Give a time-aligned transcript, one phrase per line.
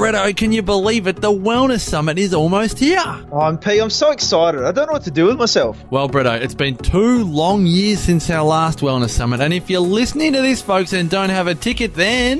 [0.00, 1.16] Bretto, can you believe it?
[1.16, 3.02] The Wellness Summit is almost here.
[3.30, 3.78] Oh, I'm P.
[3.78, 4.62] I'm so excited.
[4.62, 5.76] I don't know what to do with myself.
[5.90, 9.80] Well, Bretto, it's been two long years since our last Wellness Summit, and if you're
[9.80, 12.38] listening to this, folks, and don't have a ticket, then.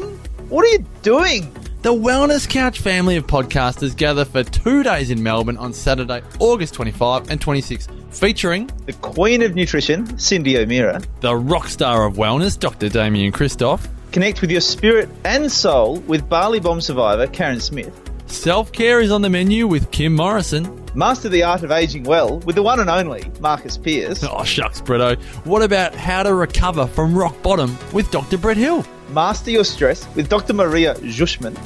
[0.48, 1.52] What are you doing?
[1.82, 6.72] The Wellness Couch family of podcasters gather for two days in Melbourne on Saturday, August
[6.72, 11.02] 25 and 26, featuring The Queen of Nutrition, Cyndi O'Meara.
[11.20, 12.88] the rock star of wellness, Dr.
[12.88, 17.94] Damian Kristof, Connect with your spirit and soul with Bali Bomb survivor Karen Smith.
[18.26, 20.76] self care is on the menu with Kim Morrison.
[20.94, 24.24] Master the art of aging well with the one and only Marcus Pearce.
[24.28, 25.16] Oh, shucks, Bretto.
[25.46, 28.36] What about how to recover from rock bottom with Dr.
[28.38, 28.84] Brett Hill?
[29.10, 30.54] Master your stress with Dr.
[30.54, 31.56] Maria Jushman.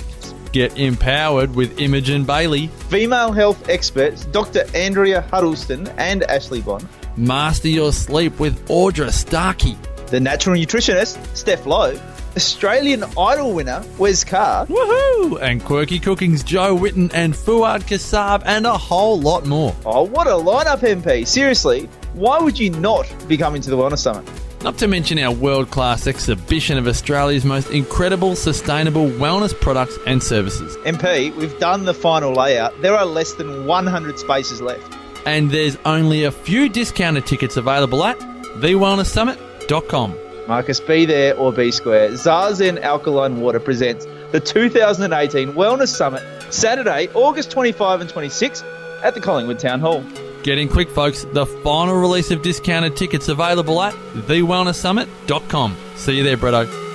[0.52, 2.66] Get empowered with Imogen Bailey.
[2.90, 4.64] Female health experts Dr.
[4.74, 6.86] Andrea Huddleston and Ashley Bond.
[7.16, 9.76] Master your sleep with Audra Starkey.
[10.08, 11.98] The natural nutritionist Steph Lowe.
[12.36, 14.66] Australian Idol winner Wes Carr.
[14.66, 15.40] Woohoo!
[15.40, 19.74] And Quirky Cooking's Jo Whitton and Fuad Kassab and a whole lot more.
[19.86, 21.26] Oh, what a lineup, MP.
[21.26, 24.28] Seriously, why would you not be coming to the Wellness Summit?
[24.62, 30.22] Not to mention our world class exhibition of Australia's most incredible sustainable wellness products and
[30.22, 30.74] services.
[30.78, 32.80] MP, we've done the final layout.
[32.80, 34.96] There are less than 100 spaces left.
[35.26, 40.14] And there's only a few discounted tickets available at thewellnesssummit.com.
[40.46, 42.10] Marcus, be there or be square.
[42.10, 48.62] Zazen Alkaline Water presents the 2018 Wellness Summit, Saturday, August 25 and 26
[49.02, 50.04] at the Collingwood Town Hall.
[50.42, 51.24] Get in quick, folks.
[51.24, 55.76] The final release of discounted tickets available at thewellnesssummit.com.
[55.96, 56.93] See you there, Bretto.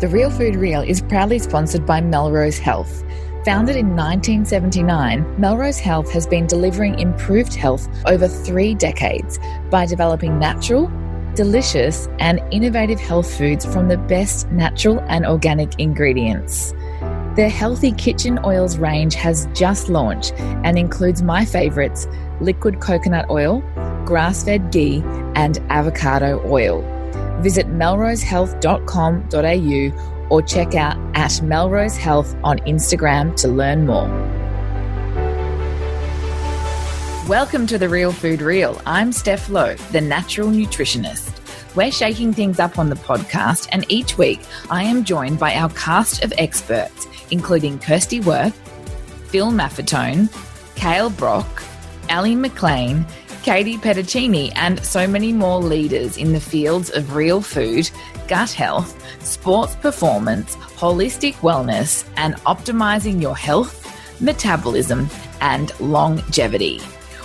[0.00, 3.04] The Real Food Reel is proudly sponsored by Melrose Health.
[3.44, 10.38] Founded in 1979, Melrose Health has been delivering improved health over three decades by developing
[10.38, 10.90] natural,
[11.34, 16.72] delicious, and innovative health foods from the best natural and organic ingredients.
[17.36, 20.32] Their Healthy Kitchen Oils range has just launched
[20.64, 22.08] and includes my favorites
[22.40, 23.60] liquid coconut oil,
[24.06, 25.02] grass fed ghee,
[25.34, 26.82] and avocado oil.
[27.40, 34.08] Visit melrosehealth.com.au or check out at Melrose Health on Instagram to learn more.
[37.28, 38.80] Welcome to the Real Food Reel.
[38.86, 41.36] I'm Steph Lowe, the natural nutritionist.
[41.76, 45.70] We're shaking things up on the podcast, and each week I am joined by our
[45.70, 48.56] cast of experts, including Kirsty Wirth,
[49.28, 50.28] Phil Maffetone,
[50.74, 51.62] Kale Brock,
[52.08, 53.06] Ali McLean,
[53.42, 57.90] Katie Petticini, and so many more leaders in the fields of real food,
[58.28, 63.86] gut health, sports performance, holistic wellness, and optimizing your health,
[64.20, 65.08] metabolism,
[65.40, 66.78] and longevity.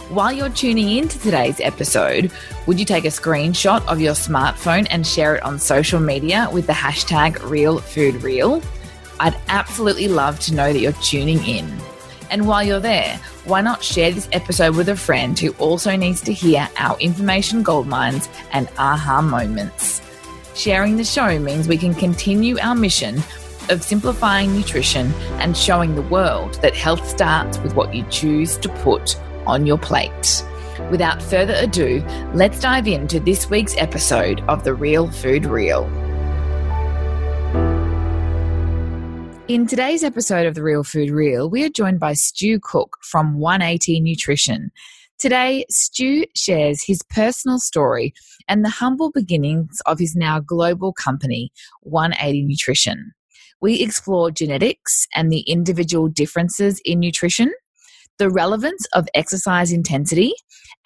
[0.09, 2.31] While you're tuning into today's episode,
[2.67, 6.67] would you take a screenshot of your smartphone and share it on social media with
[6.67, 8.63] the hashtag RealFoodReel?
[9.19, 11.94] I'd absolutely love to know that you're tuning in.
[12.29, 16.21] And while you're there, why not share this episode with a friend who also needs
[16.21, 20.01] to hear our information goldmines and aha moments?
[20.55, 23.21] Sharing the show means we can continue our mission
[23.69, 28.69] of simplifying nutrition and showing the world that health starts with what you choose to
[28.69, 30.43] put on your plate.
[30.91, 32.03] Without further ado,
[32.33, 36.04] let's dive into this week's episode of The Real Food Reel.
[39.47, 43.37] In today's episode of The Real Food Reel, we are joined by Stu Cooke from
[43.37, 44.71] 180 Nutrition.
[45.19, 48.15] Today, Stu shares his personal story
[48.47, 51.51] and the humble beginnings of his now global company,
[51.81, 53.11] 180 Nutrition.
[53.61, 57.53] We explore genetics and the individual differences in nutrition,
[58.17, 60.33] the relevance of exercise intensity,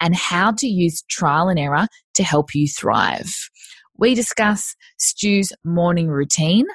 [0.02, 3.34] and how to use trial and error to help you thrive.
[3.96, 6.66] We discuss Stu's morning routine,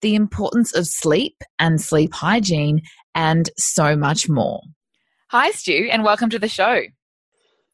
[0.00, 2.80] the importance of sleep and sleep hygiene,
[3.14, 4.60] and so much more.
[5.30, 6.82] Hi, Stu, and welcome to the show.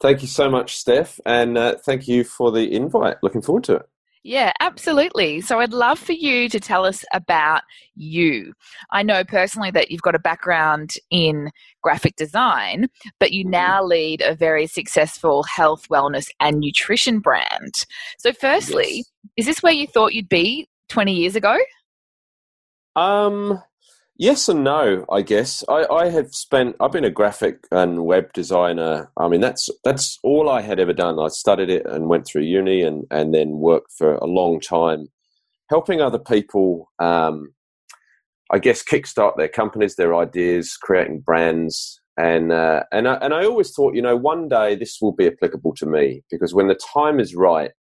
[0.00, 3.16] Thank you so much, Steph, and uh, thank you for the invite.
[3.22, 3.82] Looking forward to it.
[4.26, 5.42] Yeah, absolutely.
[5.42, 7.60] So I'd love for you to tell us about
[7.94, 8.54] you.
[8.90, 11.50] I know personally that you've got a background in
[11.82, 12.88] graphic design,
[13.20, 17.74] but you now lead a very successful health, wellness, and nutrition brand.
[18.18, 19.04] So, firstly, Yes.
[19.36, 21.58] is this where you thought you'd be 20 years ago?
[22.96, 23.62] Um,
[24.16, 25.64] yes and no, I guess.
[25.68, 26.76] I, I have spent.
[26.80, 29.10] I've been a graphic and web designer.
[29.16, 31.18] I mean, that's that's all I had ever done.
[31.18, 35.08] I studied it and went through uni, and and then worked for a long time,
[35.70, 36.90] helping other people.
[36.98, 37.54] Um,
[38.50, 43.44] I guess kickstart their companies, their ideas, creating brands, and uh, and I, and I
[43.44, 46.78] always thought, you know, one day this will be applicable to me because when the
[46.94, 47.72] time is right,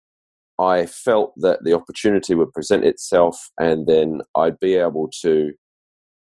[0.59, 5.51] I felt that the opportunity would present itself, and then I'd be able to,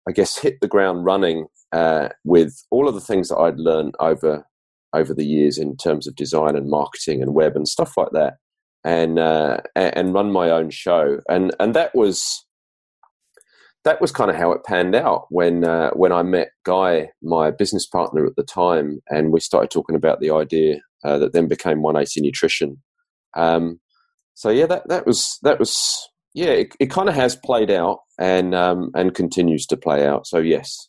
[0.09, 3.95] I guess, hit the ground running uh, with all of the things that I'd learned
[4.01, 4.47] over
[4.93, 8.35] over the years in terms of design and marketing and web and stuff like that,
[8.85, 12.45] and uh, and run my own show, and and that was
[13.85, 17.51] that was kind of how it panned out when uh, when I met Guy, my
[17.51, 21.49] business partner at the time, and we started talking about the idea uh, that then
[21.49, 22.83] became 180 Nutrition.
[23.37, 23.81] Um,
[24.35, 28.01] so yeah, that that was that was yeah, it, it kind of has played out
[28.19, 30.27] and um, and continues to play out.
[30.27, 30.89] So yes,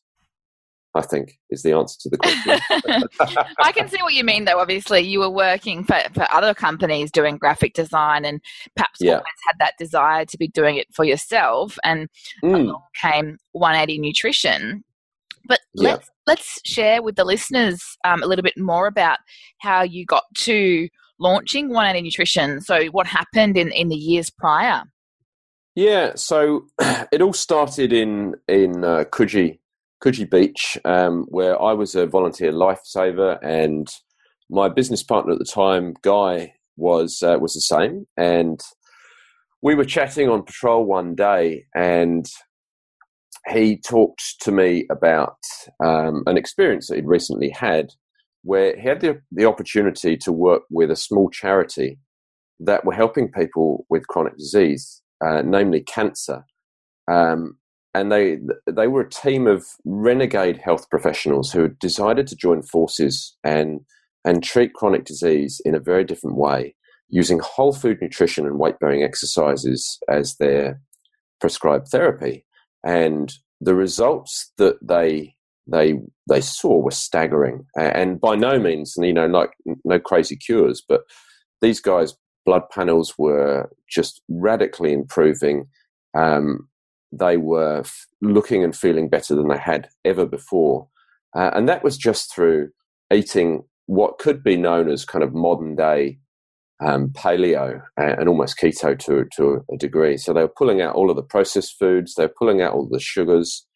[0.93, 3.07] I think is the answer to the question.
[3.63, 4.59] I can see what you mean, though.
[4.59, 8.41] Obviously, you were working for, for other companies doing graphic design, and
[8.75, 9.13] perhaps yeah.
[9.13, 11.79] always had that desire to be doing it for yourself.
[11.83, 12.09] And
[12.43, 12.53] mm.
[12.53, 14.83] along came 180 Nutrition.
[15.47, 15.91] But yeah.
[15.91, 19.17] let's let's share with the listeners um, a little bit more about
[19.59, 20.87] how you got to
[21.21, 22.61] launching 180 Nutrition.
[22.61, 24.83] So, what happened in in the years prior?
[25.75, 26.65] Yeah, so
[27.11, 29.59] it all started in in uh, Coogee
[30.03, 33.89] Coogee Beach, um, where I was a volunteer lifesaver, and
[34.49, 38.07] my business partner at the time, Guy, was uh, was the same.
[38.17, 38.59] And
[39.61, 42.27] we were chatting on patrol one day, and
[43.49, 45.37] he talked to me about
[45.83, 47.91] um, an experience that he'd recently had,
[48.43, 51.99] where he had the the opportunity to work with a small charity
[52.59, 56.45] that were helping people with chronic disease, uh, namely cancer.
[57.11, 57.57] Um,
[57.93, 62.61] and they they were a team of renegade health professionals who had decided to join
[62.61, 63.81] forces and
[64.23, 66.75] and treat chronic disease in a very different way,
[67.09, 70.79] using whole food nutrition and weight bearing exercises as their
[71.39, 72.45] prescribed therapy.
[72.85, 75.35] And the results that they
[75.71, 75.95] they
[76.29, 79.51] they saw were staggering, and by no means, you know, like
[79.83, 81.01] no crazy cures, but
[81.61, 82.15] these guys'
[82.45, 85.67] blood panels were just radically improving.
[86.17, 86.67] Um,
[87.11, 90.87] they were f- looking and feeling better than they had ever before.
[91.35, 92.69] Uh, and that was just through
[93.13, 96.19] eating what could be known as kind of modern day
[96.83, 100.17] um, paleo and, almost keto to, to a degree.
[100.17, 102.87] So they were pulling out all of the processed foods, they were pulling out all
[102.89, 103.67] the sugars,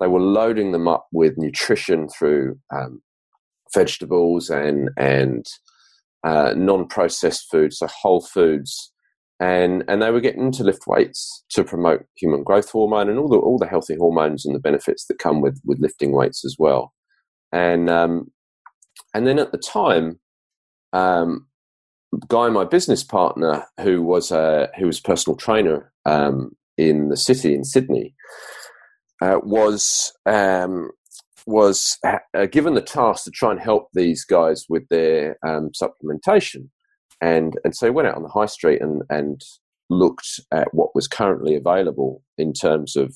[0.00, 3.02] they were loading them up with nutrition through um,
[3.74, 5.46] vegetables and, and
[6.24, 8.92] uh, non processed foods, so whole foods
[9.40, 13.28] and and they were getting to lift weights to promote human growth hormone and all
[13.28, 16.56] the all the healthy hormones and the benefits that come with with lifting weights as
[16.58, 16.92] well.
[17.50, 18.30] And um,
[19.14, 20.20] and then at the time,
[20.92, 21.46] um,
[22.28, 27.54] Guy, my business partner, who was a who was personal trainer um, in the city
[27.54, 28.14] in Sydney,
[29.20, 30.90] uh, was um,
[31.46, 36.68] was uh, given the task to try and help these guys with their um, supplementation
[37.20, 39.42] and and so he went out on the high street and and
[39.88, 43.14] looked at what was currently available in terms of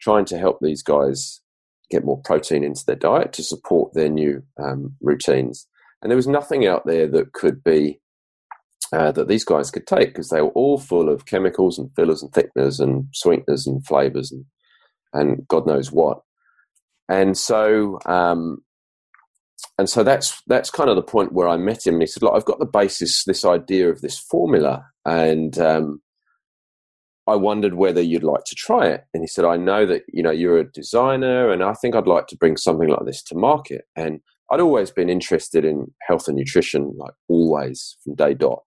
[0.00, 1.40] trying to help these guys
[1.90, 5.66] get more protein into their diet to support their new um, routines.
[6.02, 8.00] And there was nothing out there that could be
[8.92, 12.22] uh, that these guys could take because they were all full of chemicals and fillers
[12.22, 14.44] and thickeners and sweeteners and flavors and
[15.12, 16.20] and God knows what.
[17.08, 18.62] And so um,
[19.78, 22.00] and so that's that's kind of the point where I met him.
[22.00, 26.02] He said, "Look, I've got the basis, this idea of this formula, and um,
[27.26, 30.22] I wondered whether you'd like to try it." And he said, "I know that you
[30.22, 33.34] know you're a designer, and I think I'd like to bring something like this to
[33.34, 34.20] market." And
[34.50, 38.62] I'd always been interested in health and nutrition, like always from day dot.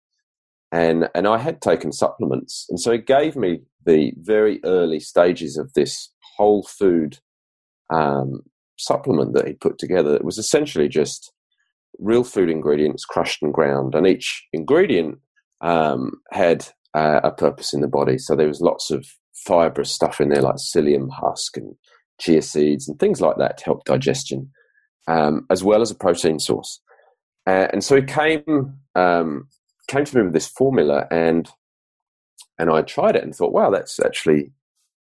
[0.72, 5.56] And and I had taken supplements, and so he gave me the very early stages
[5.56, 6.10] of this
[6.40, 7.18] whole food
[7.90, 8.28] um,
[8.78, 11.32] supplement that he put together it was essentially just
[11.98, 15.18] real food ingredients crushed and ground, and each ingredient
[15.60, 18.18] um, had uh, a purpose in the body.
[18.18, 21.74] So there was lots of fibrous stuff in there, like psyllium husk and
[22.20, 24.50] chia seeds and things like that to help digestion,
[25.08, 26.80] um, as well as a protein source.
[27.46, 29.48] Uh, and so he came um,
[29.88, 31.48] came to me with this formula, and
[32.58, 34.52] and I tried it and thought, wow, that's actually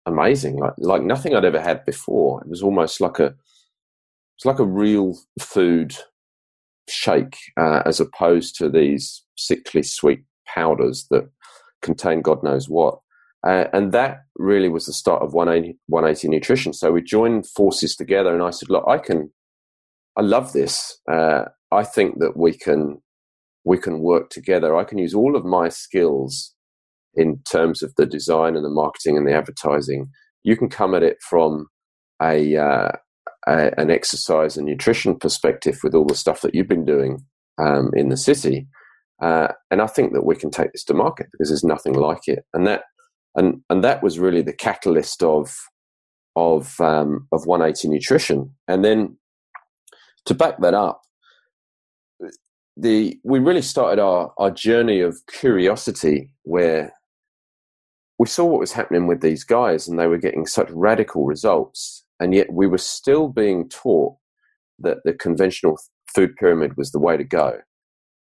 [0.07, 0.57] amazing.
[0.57, 2.41] Like like nothing I'd ever had before.
[2.41, 3.35] It was almost like a
[4.37, 5.95] it's like a real food
[6.89, 11.29] shake uh, as opposed to these sickly sweet powders that
[11.81, 12.99] contain God knows what.
[13.45, 16.73] Uh, and that really was the start of 180, 180, Nutrition.
[16.73, 19.31] So we joined forces together, and I said, "Look, I can,
[20.17, 20.99] I love this.
[21.11, 23.01] Uh, I think that we can,
[23.63, 24.75] we can work together.
[24.75, 26.55] I can use all of my skills
[27.17, 30.09] in terms of the design and the marketing and the advertising.
[30.43, 31.67] You can come at it from
[32.21, 32.91] a uh,
[33.47, 37.25] a, an exercise and nutrition perspective with all the stuff that you've been doing
[37.57, 38.67] um, in the city.
[39.21, 42.27] Uh, and I think that we can take this to market because there's nothing like
[42.27, 42.45] it.
[42.53, 42.83] And that
[43.35, 45.55] and and that was really the catalyst of
[46.35, 48.53] of um, of 180 Nutrition.
[48.67, 49.17] And then
[50.25, 51.01] to back that up,
[52.75, 56.93] the we really started our our journey of curiosity where
[58.19, 62.03] we saw what was happening with these guys and they were getting such radical results
[62.19, 64.15] and yet we were still being taught
[64.79, 65.77] that the conventional
[66.13, 67.59] food pyramid was the way to go.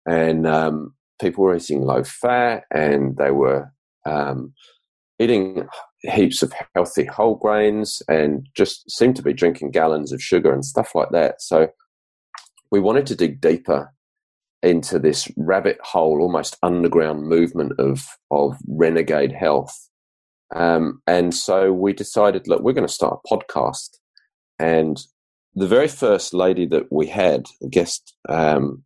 [0.06, 3.72] And um, people were eating low fat and they were
[4.04, 4.52] um,
[5.18, 5.66] eating
[6.02, 10.64] heaps of healthy whole grains and just seemed to be drinking gallons of sugar and
[10.64, 11.40] stuff like that.
[11.40, 11.68] So
[12.70, 13.92] we wanted to dig deeper
[14.66, 19.74] into this rabbit hole, almost underground movement of of renegade health.
[20.54, 23.96] Um, and so we decided, look, we're going to start a podcast.
[24.58, 25.00] And
[25.54, 28.84] the very first lady that we had, a guest um,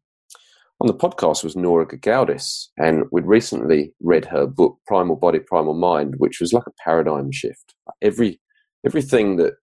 [0.80, 2.68] on the podcast, was Nora Gedgaudas.
[2.78, 7.30] And we'd recently read her book, Primal Body, Primal Mind, which was like a paradigm
[7.32, 7.74] shift.
[8.00, 8.40] Every
[8.86, 9.54] everything that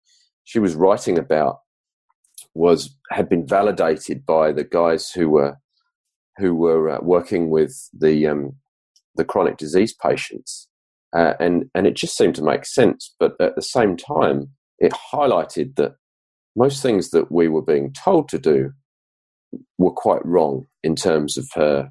[0.45, 1.61] she was writing about
[2.55, 5.57] was had been validated by the guys who were
[6.39, 8.57] who were uh, working with the um,
[9.15, 10.69] the chronic disease patients,
[11.15, 13.15] uh, and and it just seemed to make sense.
[13.19, 15.97] But at the same time, it highlighted that
[16.55, 18.73] most things that we were being told to do
[19.79, 21.91] were quite wrong in terms of her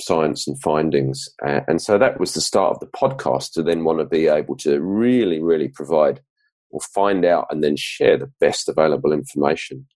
[0.00, 1.28] science and findings.
[1.44, 4.26] Uh, and so that was the start of the podcast to then want to be
[4.26, 6.20] able to really, really provide
[6.70, 9.86] or find out and then share the best available information.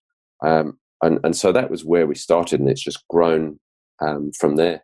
[0.45, 3.59] Um, and, and so that was where we started, and it's just grown
[4.01, 4.83] um, from there.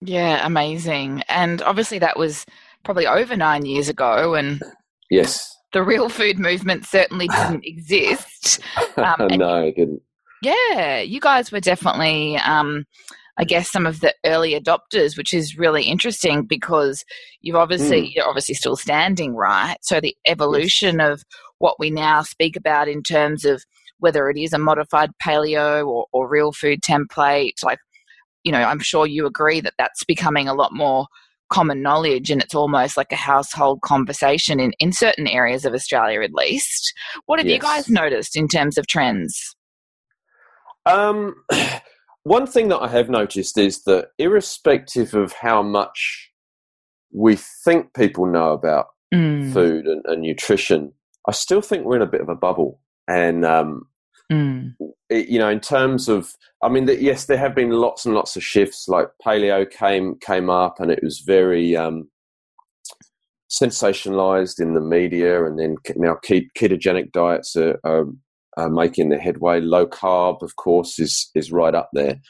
[0.00, 1.22] Yeah, amazing.
[1.28, 2.44] And obviously, that was
[2.84, 4.62] probably over nine years ago, and
[5.10, 8.60] yes, the real food movement certainly didn't exist.
[8.96, 10.02] Um, no, it didn't.
[10.42, 12.84] Yeah, you guys were definitely, um,
[13.38, 17.02] I guess, some of the early adopters, which is really interesting because
[17.40, 18.14] you've obviously mm.
[18.14, 19.76] you're obviously still standing, right?
[19.80, 21.12] So the evolution yes.
[21.12, 21.24] of
[21.58, 23.64] what we now speak about in terms of
[24.04, 27.54] whether it is a modified paleo or, or real food template.
[27.64, 27.78] Like,
[28.42, 31.06] you know, I'm sure you agree that that's becoming a lot more
[31.48, 36.20] common knowledge and it's almost like a household conversation in, in certain areas of Australia
[36.20, 36.92] at least.
[37.24, 37.54] What have yes.
[37.54, 39.56] you guys noticed in terms of trends?
[40.84, 41.34] Um,
[42.24, 46.30] one thing that I have noticed is that irrespective of how much
[47.10, 49.50] we think people know about mm.
[49.50, 50.92] food and, and, nutrition,
[51.26, 53.86] I still think we're in a bit of a bubble and um,
[54.32, 54.74] mm.
[55.10, 58.36] you know, in terms of, I mean, the, yes, there have been lots and lots
[58.36, 58.88] of shifts.
[58.88, 62.08] Like paleo came came up, and it was very um,
[63.50, 68.06] sensationalized in the media, and then now ketogenic diets are, are,
[68.56, 69.60] are making their headway.
[69.60, 72.20] Low carb, of course, is is right up there.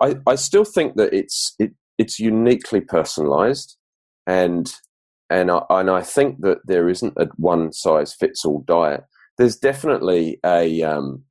[0.00, 3.76] I, I still think that it's it, it's uniquely personalized
[4.26, 4.72] and
[5.30, 9.02] and I, and I think that there isn't a one size fits all diet
[9.38, 11.22] there's definitely a um,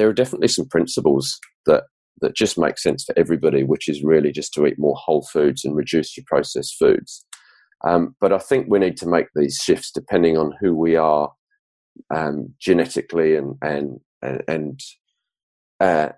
[0.00, 1.84] there are definitely some principles that
[2.22, 5.62] that just make sense for everybody, which is really just to eat more whole foods
[5.62, 7.22] and reduce your processed foods.
[7.86, 11.30] Um, but I think we need to make these shifts depending on who we are
[12.14, 14.00] um, genetically and and
[14.48, 14.80] and
[15.80, 16.08] uh,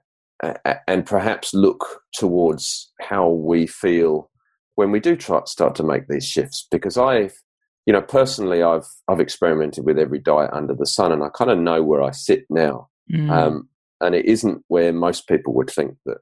[0.86, 1.84] and perhaps look
[2.14, 4.30] towards how we feel
[4.76, 6.68] when we do try start to make these shifts.
[6.70, 7.34] Because I've
[7.86, 11.50] you know, personally, I've I've experimented with every diet under the sun, and I kind
[11.50, 12.88] of know where I sit now.
[13.12, 13.30] Mm.
[13.30, 13.68] Um,
[14.02, 16.18] and it isn't where most people would think that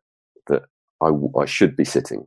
[0.47, 0.63] that
[1.03, 1.11] I,
[1.41, 2.27] I should be sitting.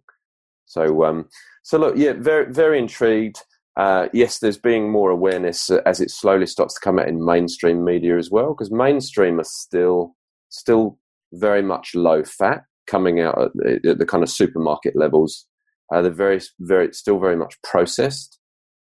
[0.66, 1.30] So, um,
[1.64, 3.38] so look, yeah, very very intrigued.
[3.76, 7.84] Uh, yes, there's being more awareness as it slowly starts to come out in mainstream
[7.84, 10.16] media as well, because mainstream are still
[10.50, 11.00] still
[11.34, 15.48] very much low fat, coming out at the, at the kind of supermarket levels.
[15.94, 18.40] Uh, they're very very still very much processed.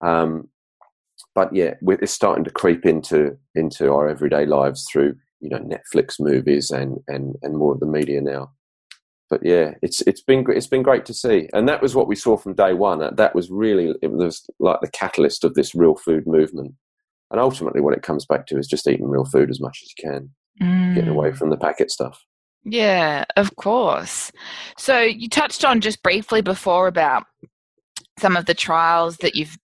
[0.05, 0.49] Um,
[1.35, 6.19] but yeah, it's starting to creep into into our everyday lives through you know Netflix
[6.19, 8.51] movies and and and more of the media now.
[9.29, 12.15] But yeah, it's it's been it's been great to see, and that was what we
[12.15, 13.15] saw from day one.
[13.15, 16.73] That was really it was like the catalyst of this real food movement.
[17.31, 19.91] And ultimately, what it comes back to is just eating real food as much as
[19.97, 20.29] you can,
[20.61, 20.95] mm.
[20.95, 21.37] getting away mm.
[21.37, 22.23] from the packet stuff.
[22.63, 24.31] Yeah, of course.
[24.77, 27.25] So you touched on just briefly before about
[28.19, 29.57] some of the trials that you've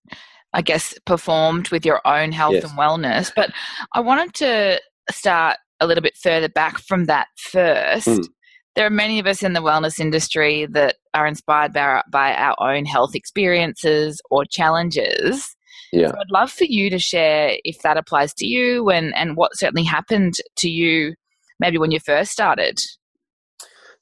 [0.52, 2.64] I guess, performed with your own health yes.
[2.64, 3.30] and wellness.
[3.34, 3.52] But
[3.94, 8.06] I wanted to start a little bit further back from that first.
[8.06, 8.28] Mm.
[8.76, 12.34] There are many of us in the wellness industry that are inspired by our, by
[12.34, 15.54] our own health experiences or challenges.
[15.92, 16.08] Yeah.
[16.08, 19.56] So I'd love for you to share if that applies to you and, and what
[19.56, 21.14] certainly happened to you
[21.58, 22.78] maybe when you first started.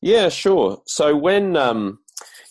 [0.00, 0.82] Yeah, sure.
[0.86, 1.98] So when um,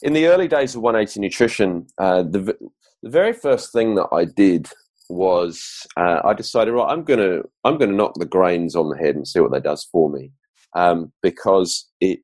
[0.01, 2.57] in the early days of 180 Nutrition, uh, the
[3.03, 4.67] the very first thing that I did
[5.09, 9.15] was uh, I decided, right, I'm gonna I'm gonna knock the grains on the head
[9.15, 10.31] and see what that does for me,
[10.75, 12.19] um, because it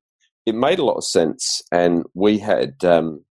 [0.46, 3.24] it made a lot of sense, and we had um,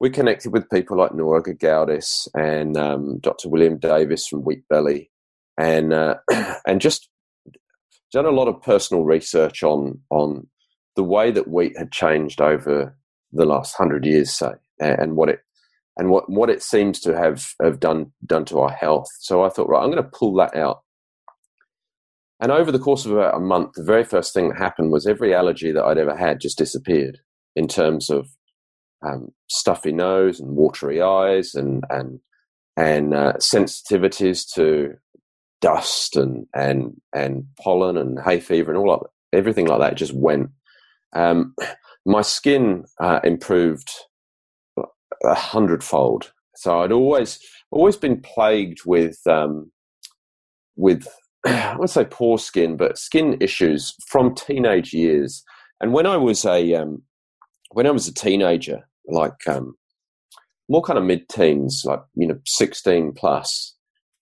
[0.00, 3.48] we connected with people like Nora Gaudis and um, Dr.
[3.48, 5.10] William Davis from Wheat Belly,
[5.58, 6.16] and uh,
[6.66, 7.08] and just
[8.12, 10.46] done a lot of personal research on on
[10.96, 12.96] the way that wheat had changed over
[13.32, 15.40] the last hundred years, say, and what it
[15.98, 19.08] and what, what it seems to have, have done done to our health.
[19.20, 20.82] So I thought, right, I'm going to pull that out.
[22.40, 25.06] And over the course of about a month, the very first thing that happened was
[25.06, 27.18] every allergy that I'd ever had just disappeared
[27.56, 28.28] in terms of
[29.04, 32.20] um, stuffy nose and watery eyes and and
[32.76, 34.94] and uh, sensitivities to
[35.60, 39.06] dust and and and pollen and hay fever and all of.
[39.32, 40.50] Everything like that just went.
[41.14, 41.54] Um,
[42.06, 43.90] my skin uh, improved
[45.24, 46.32] a hundredfold.
[46.56, 47.38] So I'd always
[47.70, 49.70] always been plagued with um,
[50.76, 51.06] with
[51.46, 55.44] I would say poor skin, but skin issues from teenage years.
[55.80, 57.02] And when I was a um,
[57.70, 59.76] when I was a teenager, like um,
[60.68, 63.74] more kind of mid teens, like you know, sixteen plus,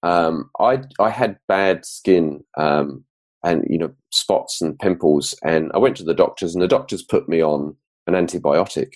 [0.02, 3.04] um, I I had bad skin um,
[3.42, 7.02] and you know spots and pimples, and I went to the doctors, and the doctors
[7.02, 7.76] put me on
[8.06, 8.94] an antibiotic,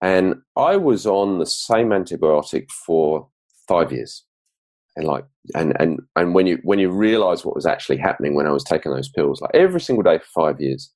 [0.00, 3.28] and I was on the same antibiotic for
[3.66, 4.24] five years.
[4.96, 5.24] And like
[5.54, 8.64] and, and and when you when you realize what was actually happening when I was
[8.64, 10.90] taking those pills, like every single day for five years.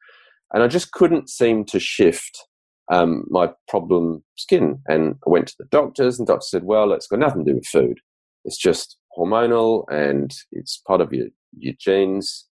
[0.52, 2.46] And I just couldn't seem to shift
[2.90, 4.80] um, my problem skin.
[4.86, 7.52] And I went to the doctors, and the doctor said, Well, it's got nothing to
[7.52, 7.98] do with food.
[8.44, 12.46] It's just hormonal and it's part of your, your genes.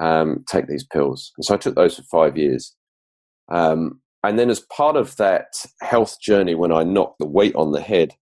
[0.00, 1.32] Um, take these pills.
[1.36, 2.74] And so I took those for five years.
[3.52, 5.48] Um, and then, as part of that
[5.80, 8.12] health journey, when I knocked the weight on the head,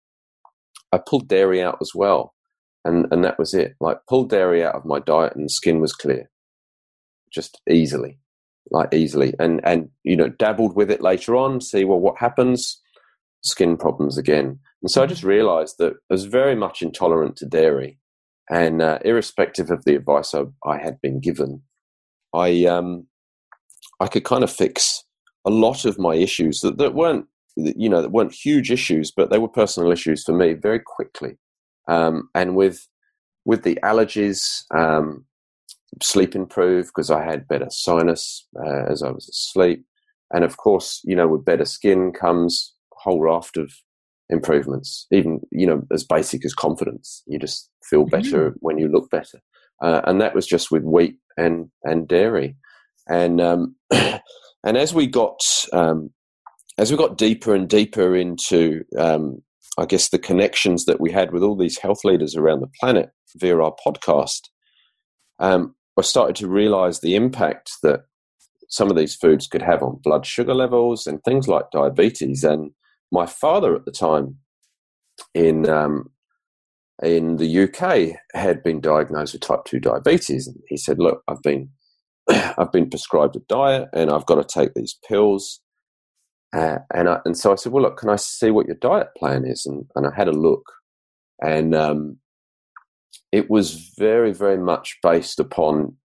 [0.92, 2.34] I pulled dairy out as well.
[2.84, 3.74] And, and that was it.
[3.80, 6.28] Like, pulled dairy out of my diet and skin was clear.
[7.32, 8.18] Just easily,
[8.70, 9.34] like easily.
[9.38, 12.80] And, and, you know, dabbled with it later on, see, well, what happens?
[13.42, 14.58] Skin problems again.
[14.82, 17.98] And so I just realized that I was very much intolerant to dairy.
[18.50, 21.62] And uh, irrespective of the advice I, I had been given,
[22.34, 23.06] I, um,
[24.00, 25.01] I could kind of fix
[25.44, 27.26] a lot of my issues that, that weren't
[27.56, 31.36] you know that weren't huge issues, but they were personal issues for me very quickly.
[31.88, 32.86] Um, and with
[33.44, 35.24] with the allergies, um,
[36.02, 39.84] sleep improved because I had better sinus uh, as I was asleep,
[40.32, 43.72] and of course, you know, with better skin comes a whole raft of
[44.30, 45.06] improvements.
[45.10, 48.58] Even you know, as basic as confidence, you just feel better mm-hmm.
[48.60, 49.40] when you look better,
[49.82, 52.56] uh, and that was just with wheat and and dairy,
[53.08, 53.76] and um,
[54.64, 55.40] And as we got
[55.72, 56.10] um,
[56.78, 59.42] as we got deeper and deeper into, um,
[59.78, 63.10] I guess, the connections that we had with all these health leaders around the planet
[63.36, 64.40] via our podcast,
[65.38, 68.00] um, I started to realize the impact that
[68.68, 72.42] some of these foods could have on blood sugar levels and things like diabetes.
[72.42, 72.70] And
[73.10, 74.38] my father at the time
[75.34, 76.10] in um,
[77.02, 81.42] in the UK had been diagnosed with type two diabetes, and he said, "Look, I've
[81.42, 81.70] been
[82.58, 85.60] I've been prescribed a diet and I've got to take these pills.
[86.54, 89.08] Uh, and I, and so I said, well, look, can I see what your diet
[89.16, 89.64] plan is?
[89.64, 90.70] And, and I had a look,
[91.40, 92.18] and um,
[93.32, 95.96] it was very, very much based upon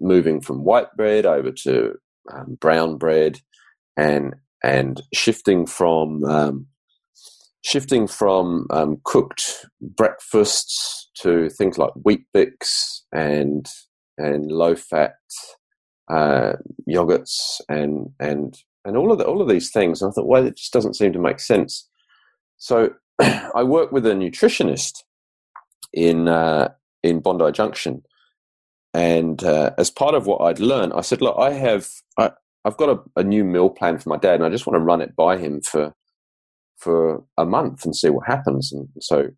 [0.00, 1.94] moving from white bread over to
[2.32, 3.40] um, brown bread,
[3.96, 6.66] and and shifting from um,
[7.62, 13.66] shifting from um, cooked breakfasts to things like wheat bix and
[14.18, 15.14] and low fat
[16.10, 16.54] uh,
[16.88, 20.02] yogurts and and and all of the, all of these things.
[20.02, 21.88] And I thought, well, it just doesn't seem to make sense.
[22.58, 25.02] So I work with a nutritionist
[25.92, 26.68] in uh,
[27.02, 28.02] in Bondi Junction,
[28.94, 32.32] and uh, as part of what I'd learned, I said, look, I have I,
[32.64, 34.84] have got a, a, new meal plan for my dad, and I just want to
[34.84, 35.94] run it by him for
[36.78, 38.72] for a month and see what happens.
[38.72, 39.28] And so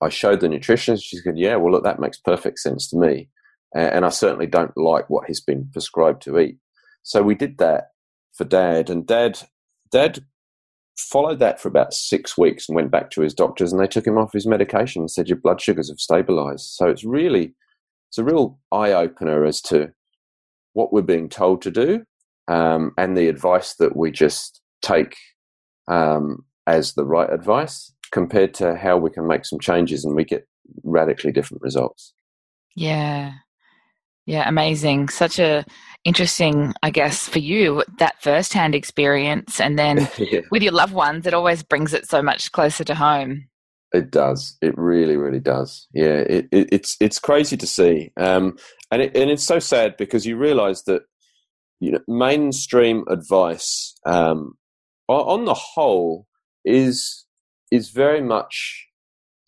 [0.00, 1.02] I showed the nutritionist.
[1.04, 3.28] She said, "Yeah, well, look, that makes perfect sense to me."
[3.74, 6.56] And I certainly don't like what he's been prescribed to eat.
[7.02, 7.88] So we did that
[8.34, 9.40] for Dad, and Dad,
[9.90, 10.24] Dad
[10.96, 14.06] followed that for about six weeks and went back to his doctors, and they took
[14.06, 16.70] him off his medication and said your blood sugars have stabilized.
[16.70, 17.54] So it's really,
[18.10, 19.92] it's a real eye opener as to
[20.72, 22.04] what we're being told to do,
[22.48, 25.16] um, and the advice that we just take
[25.88, 27.92] um, as the right advice.
[28.10, 30.46] compared to how we can make some changes and we get
[30.84, 32.14] radically different results.
[32.74, 33.32] Yeah.
[34.28, 35.08] Yeah, amazing.
[35.08, 35.64] Such a
[36.04, 40.40] interesting, I guess, for you that first-hand experience, and then yeah.
[40.50, 43.48] with your loved ones, it always brings it so much closer to home.
[43.94, 44.58] It does.
[44.60, 45.88] It really, really does.
[45.94, 48.58] Yeah, it, it, it's it's crazy to see, um,
[48.90, 51.04] and it, and it's so sad because you realise that
[51.80, 54.58] you know mainstream advice, um,
[55.08, 56.26] on the whole,
[56.66, 57.24] is
[57.72, 58.88] is very much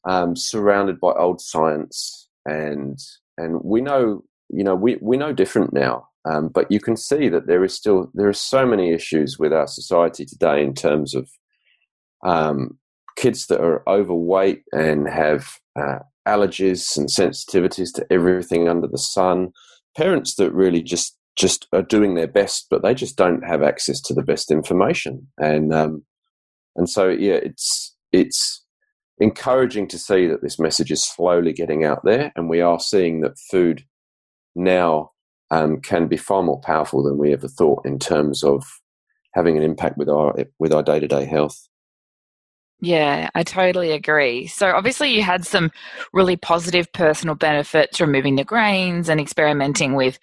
[0.09, 2.99] um, surrounded by old science, and
[3.37, 7.29] and we know you know, we, we know different now, um, but you can see
[7.29, 11.15] that there is still there are so many issues with our society today in terms
[11.15, 11.29] of
[12.25, 12.79] um,
[13.17, 19.51] kids that are overweight and have uh, allergies and sensitivities to everything under the sun.
[19.97, 24.01] Parents that really just just are doing their best, but they just don't have access
[24.03, 26.05] to the best information, and um,
[26.77, 28.65] and so yeah, it's it's
[29.21, 33.21] encouraging to see that this message is slowly getting out there, and we are seeing
[33.21, 33.85] that food
[34.55, 35.13] now
[35.51, 38.65] um, can be far more powerful than we ever thought in terms of
[39.35, 41.69] having an impact with our with our day to day health.
[42.81, 44.47] Yeah, I totally agree.
[44.47, 45.71] So obviously you had some
[46.15, 50.19] really positive personal benefits removing the grains and experimenting with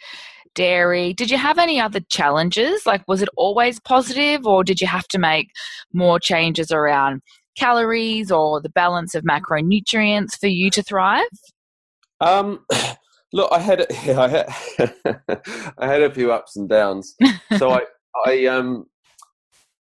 [0.56, 1.14] dairy.
[1.14, 2.86] Did you have any other challenges?
[2.86, 5.52] Like was it always positive or did you have to make
[5.94, 7.22] more changes around
[7.56, 11.28] calories or the balance of macronutrients for you to thrive?
[12.22, 12.66] Um
[13.34, 14.94] Look, I had yeah, I had
[15.78, 17.16] I had a few ups and downs.
[17.58, 17.82] So I
[18.26, 18.86] I um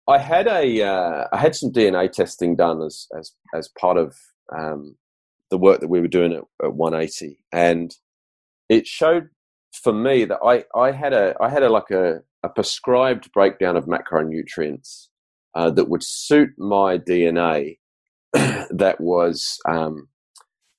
[0.09, 4.17] I had a uh, I had some DNA testing done as as as part of
[4.55, 4.97] um,
[5.51, 7.95] the work that we were doing at, at 180, and
[8.69, 9.29] it showed
[9.73, 13.77] for me that I I had a I had a like a, a prescribed breakdown
[13.77, 15.09] of macronutrients
[15.55, 17.79] uh, that would suit my DNA
[18.33, 20.09] that was um,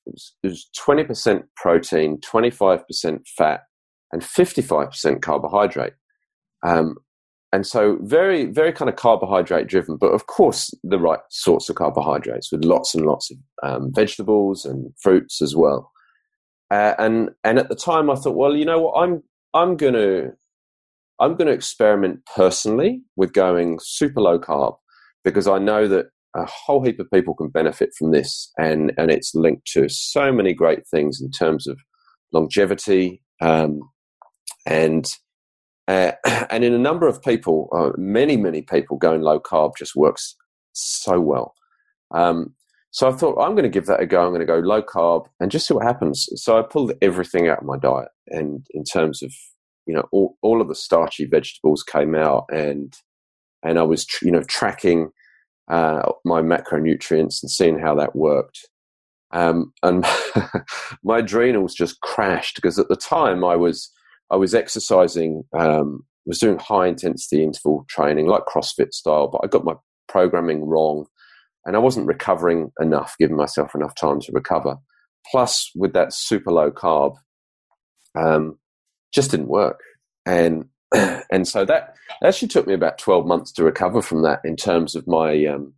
[0.05, 3.61] it was, 20% protein, 25% fat,
[4.11, 5.93] and 55% carbohydrate.
[6.65, 6.95] Um,
[7.51, 11.75] and so very, very kind of carbohydrate driven, but of course the right sorts of
[11.75, 15.91] carbohydrates with lots and lots of um, vegetables and fruits as well.
[16.71, 20.31] Uh, and and at the time I thought, well, you know what, I'm I'm gonna
[21.19, 24.75] I'm gonna experiment personally with going super low carb
[25.23, 29.11] because I know that a whole heap of people can benefit from this, and and
[29.11, 31.79] it's linked to so many great things in terms of
[32.31, 33.79] longevity, um,
[34.65, 35.07] and
[35.87, 36.11] uh,
[36.49, 40.35] and in a number of people, uh, many many people going low carb just works
[40.73, 41.53] so well.
[42.13, 42.53] Um,
[42.91, 44.23] so I thought I'm going to give that a go.
[44.23, 46.27] I'm going to go low carb and just see what happens.
[46.35, 49.33] So I pulled everything out of my diet, and in terms of
[49.85, 52.93] you know all, all of the starchy vegetables came out, and
[53.63, 55.11] and I was you know tracking
[55.67, 58.67] uh, my macronutrients and seeing how that worked.
[59.32, 60.06] Um, and
[61.04, 63.91] my adrenals just crashed because at the time I was
[64.32, 69.47] I was exercising, um, was doing high intensity interval training like CrossFit style, but I
[69.47, 69.75] got my
[70.08, 71.06] programming wrong,
[71.65, 74.78] and I wasn't recovering enough, giving myself enough time to recover.
[75.32, 77.15] Plus, with that super low carb,
[78.17, 78.58] um,
[79.13, 79.80] just didn't work,
[80.25, 80.65] and
[81.31, 84.95] and so that actually took me about 12 months to recover from that in terms
[84.95, 85.73] of my um,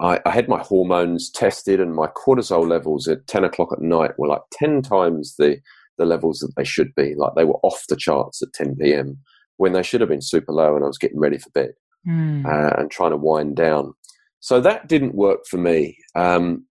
[0.00, 4.18] I, I, had my hormones tested and my cortisol levels at 10 o'clock at night
[4.18, 5.58] were like 10 times the
[5.98, 9.18] the levels that they should be like they were off the charts at 10 p.m
[9.56, 11.70] when they should have been super low and i was getting ready for bed
[12.06, 12.44] mm.
[12.44, 13.94] uh, and trying to wind down
[14.40, 16.66] so that didn't work for me um,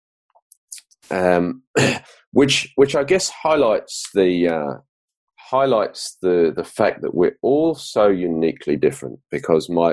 [1.10, 1.62] um,
[2.32, 4.74] which which i guess highlights the uh,
[5.52, 9.90] highlights the the fact that we're all so uniquely different because my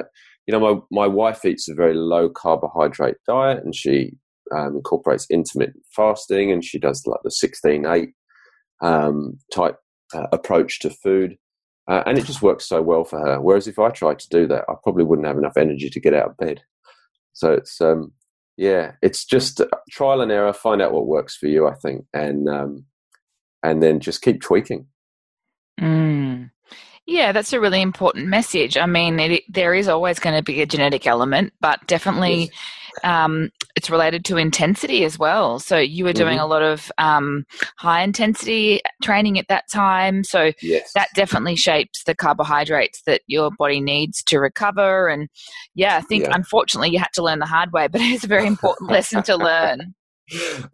[0.48, 4.14] you know my my wife eats a very low carbohydrate diet and she
[4.56, 8.10] um, incorporates intermittent fasting and she does like the 16 8
[8.82, 9.76] um, type
[10.16, 11.38] uh, approach to food
[11.90, 13.42] uh, and it just works so well for her.
[13.42, 16.14] Whereas if i tried to do that i probably wouldn't have enough energy to get
[16.14, 16.62] out of bed.
[17.34, 18.14] So it's um
[18.56, 22.50] yeah it's just trial and error find out what works for you i think and
[22.50, 22.86] um
[23.64, 24.86] and then just keep tweaking
[25.80, 26.52] Mm.
[27.10, 28.78] Yeah, that's a really important message.
[28.78, 32.52] I mean, it, there is always going to be a genetic element, but definitely yes.
[33.04, 35.58] um, it's related to intensity as well.
[35.58, 36.46] So you were doing mm-hmm.
[36.46, 37.46] a lot of um,
[37.78, 40.24] high intensity training at that time.
[40.24, 40.92] So yes.
[40.94, 45.08] that definitely shapes the carbohydrates that your body needs to recover.
[45.08, 45.30] And
[45.74, 46.36] yeah, I think yeah.
[46.36, 49.36] unfortunately you had to learn the hard way, but it's a very important lesson to
[49.36, 49.96] learn.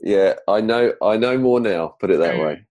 [0.01, 0.95] Yeah, I know.
[1.01, 1.95] I know more now.
[2.01, 2.45] Put it that mm.
[2.45, 2.65] way.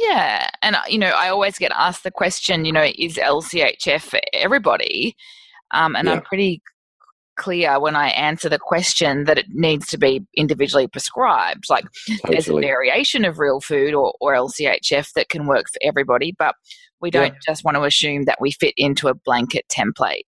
[0.00, 4.00] Yeah, and uh, you know, I always get asked the question, you know, is LCHF
[4.00, 5.14] for everybody?
[5.72, 6.14] Um, and yeah.
[6.14, 6.62] I'm pretty
[7.36, 11.64] clear when I answer the question that it needs to be individually prescribed.
[11.68, 12.34] Like totally.
[12.34, 16.54] there's a variation of real food or, or LCHF that can work for everybody, but
[17.00, 17.38] we don't yeah.
[17.46, 20.22] just want to assume that we fit into a blanket template.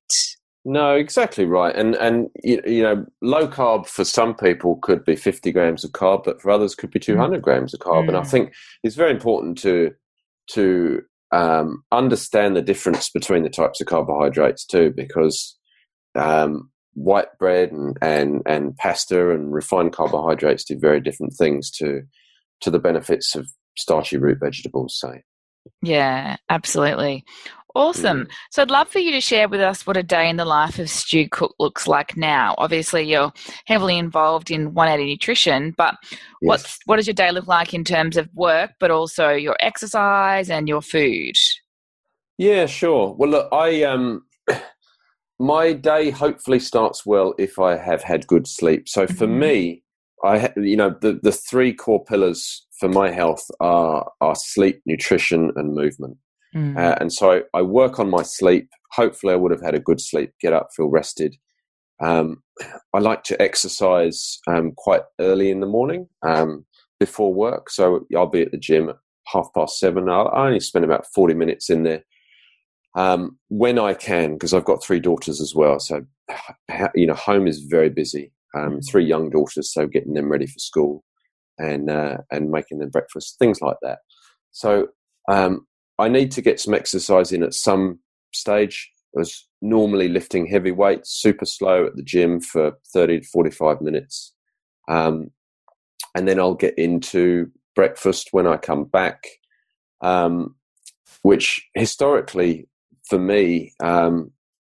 [0.64, 1.74] No, exactly right.
[1.74, 5.90] And and you, you know, low carb for some people could be 50 grams of
[5.90, 7.42] carb, but for others could be 200 mm.
[7.42, 8.04] grams of carb.
[8.04, 8.08] Mm.
[8.08, 8.30] And I mm.
[8.30, 8.52] think
[8.84, 9.90] it's very important to
[10.50, 15.58] to um, understand the difference between the types of carbohydrates too, because
[16.14, 22.02] um, white bread and, and and pasta and refined carbohydrates do very different things to
[22.60, 24.96] to the benefits of starchy root vegetables.
[24.96, 25.24] Say.
[25.80, 27.24] Yeah, absolutely.
[27.74, 28.24] Awesome.
[28.24, 28.30] Mm.
[28.50, 30.78] So I'd love for you to share with us what a day in the life
[30.78, 32.54] of Stu Cooke looks like now.
[32.58, 33.32] Obviously, you're
[33.66, 36.20] heavily involved in 180 Nutrition, but yes.
[36.40, 40.50] what's what does your day look like in terms of work, but also your exercise
[40.50, 41.34] and your food?
[42.38, 43.14] Yeah, sure.
[43.18, 44.24] Well, look, I um,
[45.38, 48.88] my day hopefully starts well if I have had good sleep.
[48.88, 49.38] So for mm-hmm.
[49.38, 49.82] me,
[50.24, 55.52] I you know the the three core pillars for my health are are sleep, nutrition,
[55.56, 56.16] and movement.
[56.54, 56.76] Mm.
[56.76, 58.68] Uh, and so I, I, work on my sleep.
[58.92, 61.36] Hopefully, I would have had a good sleep, get up, feel rested.
[62.00, 62.42] Um,
[62.92, 66.66] I like to exercise um, quite early in the morning um,
[67.00, 67.70] before work.
[67.70, 68.96] So I'll be at the gym at
[69.28, 70.08] half past seven.
[70.08, 72.02] I'll, I only spend about 40 minutes in there
[72.96, 75.80] um, when I can, because I've got three daughters as well.
[75.80, 76.02] So,
[76.94, 78.32] you know, home is very busy.
[78.54, 78.86] Um, mm.
[78.86, 81.04] three young daughters, so getting them ready for school
[81.58, 84.00] and uh, and making them breakfast, things like that.
[84.50, 84.88] So
[85.30, 85.66] um,
[86.02, 88.00] I need to get some exercise in at some
[88.32, 88.90] stage.
[89.16, 93.80] I was normally lifting heavy weights, super slow at the gym for 30 to 45
[93.80, 94.34] minutes.
[94.88, 95.30] Um,
[96.16, 99.28] and then I'll get into breakfast when I come back,
[100.00, 100.56] um,
[101.22, 102.68] which historically
[103.08, 104.32] for me um,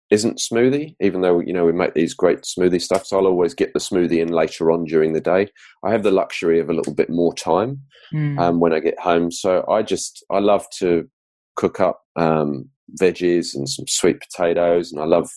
[0.09, 3.11] isn't smoothie, even though you know we make these great smoothie stuffs.
[3.11, 5.49] I'll always get the smoothie in later on during the day.
[5.83, 7.81] I have the luxury of a little bit more time
[8.13, 8.39] mm.
[8.39, 11.09] um, when I get home, so I just I love to
[11.58, 15.30] cook up um, veggies and some sweet potatoes, and I love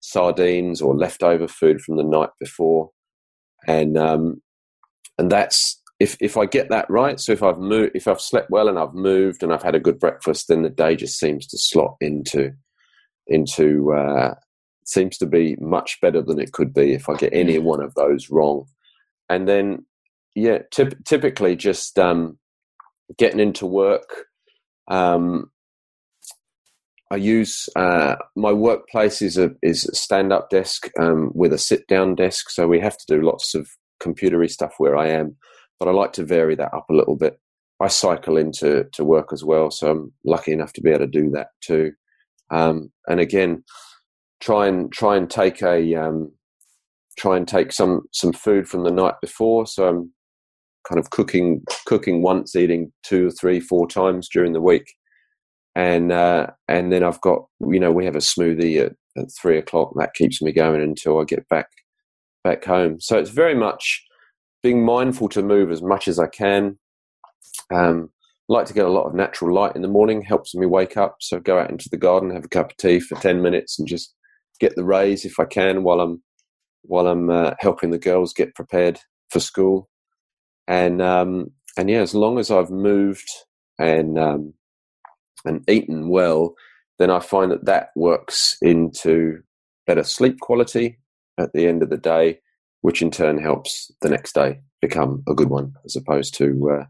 [0.00, 2.90] sardines or leftover food from the night before,
[3.66, 4.42] and um,
[5.18, 7.18] and that's if if I get that right.
[7.18, 9.80] So if I've moved, if I've slept well and I've moved and I've had a
[9.80, 12.52] good breakfast, then the day just seems to slot into
[13.26, 14.34] into uh,
[14.84, 17.94] seems to be much better than it could be if I get any one of
[17.94, 18.66] those wrong,
[19.28, 19.86] and then
[20.34, 22.38] yeah, typ- typically just um,
[23.16, 24.26] getting into work.
[24.88, 25.50] Um,
[27.10, 31.58] I use uh, my workplace is a is a stand up desk um, with a
[31.58, 33.68] sit down desk, so we have to do lots of
[34.02, 35.36] computery stuff where I am.
[35.80, 37.40] But I like to vary that up a little bit.
[37.80, 41.06] I cycle into to work as well, so I'm lucky enough to be able to
[41.06, 41.92] do that too.
[42.50, 43.64] Um, and again,
[44.40, 46.32] try and try and take a um,
[47.16, 49.66] try and take some some food from the night before.
[49.66, 50.12] So I'm
[50.86, 54.92] kind of cooking cooking once, eating two, three, four times during the week
[55.78, 59.56] and uh, and then I've got you know we have a smoothie at, at three
[59.56, 59.92] o'clock.
[59.96, 61.68] That keeps me going until I get back
[62.42, 63.00] back home.
[63.00, 64.04] So it's very much
[64.60, 66.78] being mindful to move as much as I can.
[67.72, 68.10] Um,
[68.48, 70.20] like to get a lot of natural light in the morning.
[70.20, 71.18] Helps me wake up.
[71.20, 73.86] So go out into the garden, have a cup of tea for ten minutes, and
[73.86, 74.12] just
[74.58, 76.20] get the rays if I can while I'm
[76.82, 78.98] while I'm uh, helping the girls get prepared
[79.30, 79.88] for school.
[80.66, 83.28] And um, and yeah, as long as I've moved
[83.78, 84.54] and um,
[85.48, 86.54] and eaten well,
[86.98, 89.40] then I find that that works into
[89.86, 90.98] better sleep quality
[91.38, 92.40] at the end of the day,
[92.82, 96.84] which in turn helps the next day become a good one as opposed to uh,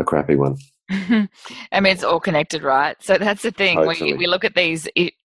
[0.00, 0.56] a crappy one.
[0.90, 1.28] I
[1.80, 2.96] mean, it's all connected, right?
[3.00, 3.76] So that's the thing.
[3.76, 4.12] Totally.
[4.12, 4.88] We, we look at these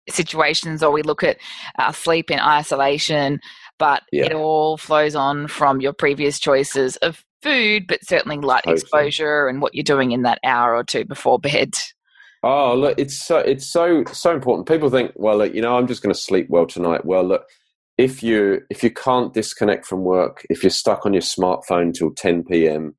[0.08, 1.38] situations or we look at
[1.78, 3.40] uh, sleep in isolation,
[3.78, 4.26] but yeah.
[4.26, 8.80] it all flows on from your previous choices of food, but certainly light totally.
[8.80, 11.74] exposure and what you're doing in that hour or two before bed.
[12.42, 14.68] Oh, look, it's so it's so so important.
[14.68, 17.04] People think, well, look, you know, I'm just going to sleep well tonight.
[17.04, 17.44] Well, look,
[17.96, 22.12] if you if you can't disconnect from work, if you're stuck on your smartphone till
[22.14, 22.94] 10 p.m.,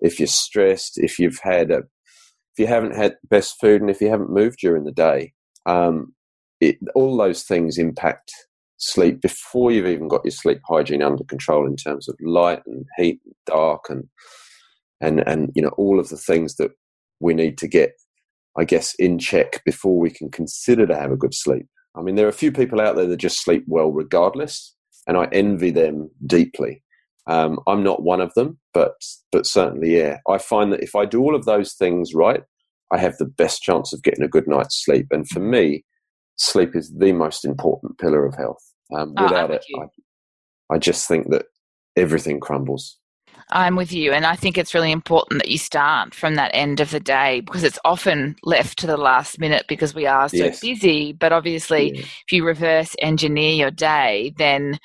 [0.00, 4.00] if you're stressed, if you've had a if you haven't had best food, and if
[4.00, 5.32] you haven't moved during the day,
[5.64, 6.14] um,
[6.60, 8.30] it, all those things impact
[8.76, 12.84] sleep before you've even got your sleep hygiene under control in terms of light and
[12.98, 14.04] heat, and dark, and
[15.00, 16.72] and and you know all of the things that
[17.20, 17.92] we need to get
[18.58, 21.66] I guess, in check before we can consider to have a good sleep.
[21.96, 24.74] I mean, there are a few people out there that just sleep well regardless,
[25.06, 26.82] and I envy them deeply.
[27.26, 28.94] Um, I'm not one of them, but
[29.30, 32.42] but certainly, yeah, I find that if I do all of those things right,
[32.92, 35.06] I have the best chance of getting a good night's sleep.
[35.10, 35.84] And for me,
[36.36, 38.62] sleep is the most important pillar of health.
[38.94, 39.90] Um, Oh, without with it.
[40.70, 41.46] I, I just think that
[41.96, 42.98] everything crumbles.
[43.52, 44.12] I'm with you.
[44.12, 47.40] And I think it's really important that you start from that end of the day
[47.40, 50.60] because it's often left to the last minute because we are so Yes.
[50.60, 51.12] busy.
[51.12, 52.00] But obviously, Yeah.
[52.00, 54.78] if you reverse engineer your day, then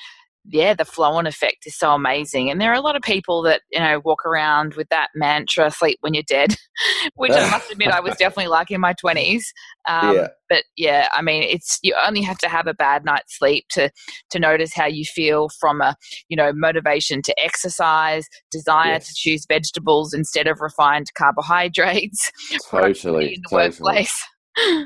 [0.49, 2.49] yeah, the flow on effect is so amazing.
[2.49, 5.69] And there are a lot of people that, you know, walk around with that mantra,
[5.71, 6.55] sleep when you're dead,
[7.15, 9.41] which I must admit I was definitely like in my 20s.
[9.87, 10.27] Um, Yeah.
[10.49, 13.89] But yeah, I mean, it's, you only have to have a bad night's sleep to,
[14.29, 15.95] to notice how you feel from a,
[16.29, 19.07] you know, motivation to exercise, desire Yes.
[19.09, 22.31] to choose vegetables instead of refined carbohydrates,
[22.69, 23.67] Totally, in the totally.
[23.69, 24.23] workplace.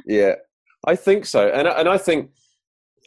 [0.06, 0.36] Yeah,
[0.88, 2.32] I think so, and and I think,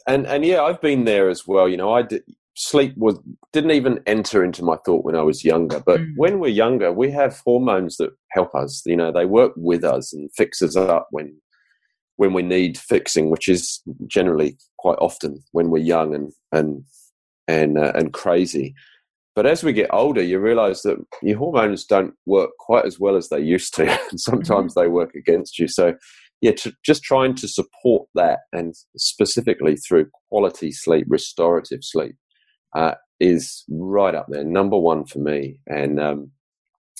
[0.07, 1.67] and and yeah, I've been there as well.
[1.69, 2.23] You know, I did,
[2.55, 3.19] sleep was
[3.53, 5.81] didn't even enter into my thought when I was younger.
[5.85, 6.13] But Mm.
[6.15, 8.81] when we're younger, we have hormones that help us.
[8.85, 11.39] You know, they work with us and fix us up when
[12.17, 16.83] when we need fixing, which is generally quite often when we're young and and
[17.47, 18.73] and uh, and crazy.
[19.35, 23.17] But as we get older, you realise that your hormones don't work quite as well
[23.17, 25.67] as they used to, and sometimes they work against you.
[25.67, 25.95] So,
[26.39, 32.15] yeah, to, just trying to support that, and specifically through quality sleep, restorative sleep,
[32.75, 35.59] uh, is right up there, number one for me.
[35.67, 36.31] And um,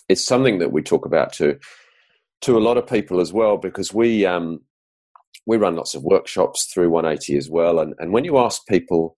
[0.09, 1.57] it's something that we talk about to
[2.41, 4.59] to a lot of people as well, because we um,
[5.45, 7.79] we run lots of workshops through 180 as well.
[7.79, 9.17] And, and when you ask people,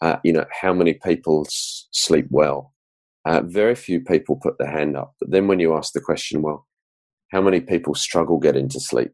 [0.00, 2.72] uh, you know, how many people s- sleep well,
[3.24, 5.14] uh, very few people put their hand up.
[5.20, 6.66] But then when you ask the question, well,
[7.32, 9.12] how many people struggle getting to sleep?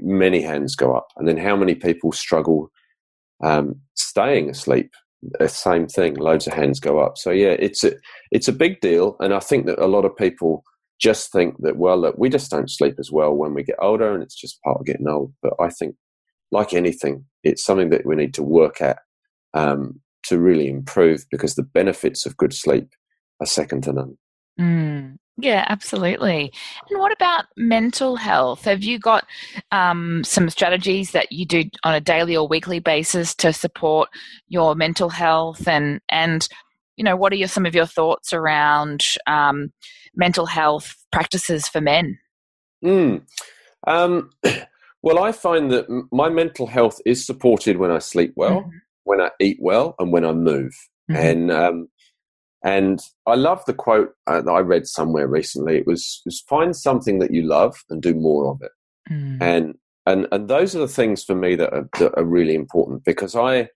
[0.00, 1.08] Many hands go up.
[1.16, 2.70] And then how many people struggle
[3.42, 4.90] um, staying asleep?
[5.46, 6.14] Same thing.
[6.14, 7.18] Loads of hands go up.
[7.18, 7.92] So yeah, it's a
[8.30, 10.62] it's a big deal, and I think that a lot of people
[11.00, 14.14] just think that well, look, we just don't sleep as well when we get older,
[14.14, 15.32] and it's just part of getting old.
[15.42, 15.96] But I think,
[16.52, 18.98] like anything, it's something that we need to work at
[19.54, 22.88] um, to really improve because the benefits of good sleep
[23.40, 24.18] are second to none.
[24.60, 26.52] Mm, yeah, absolutely.
[26.90, 28.64] And what about mental health?
[28.64, 29.26] Have you got
[29.70, 34.08] um, some strategies that you do on a daily or weekly basis to support
[34.48, 35.68] your mental health?
[35.68, 36.48] And and
[36.96, 39.72] you know, what are your, some of your thoughts around um,
[40.14, 42.18] mental health practices for men?
[42.82, 43.22] Mm.
[43.86, 44.30] Um,
[45.02, 48.70] well, I find that my mental health is supported when I sleep well, Mhm.
[49.04, 50.72] when I eat well, and when I move.
[51.10, 51.16] Mhm.
[51.16, 51.88] And um,
[52.66, 55.78] and I love the quote uh, that I read somewhere recently.
[55.78, 58.72] It was, was find something that you love and do more of it.
[59.08, 59.38] Mm.
[59.40, 59.74] And
[60.04, 63.36] and and those are the things for me that are, that are really important because
[63.36, 63.68] I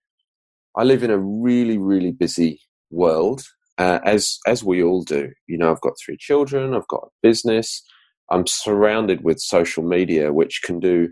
[0.76, 3.44] I live in a really really busy world
[3.79, 5.31] uh, as as we all do.
[5.46, 7.85] You know, I've got three children, I've got a business,
[8.29, 11.11] I'm surrounded with social media, which can do,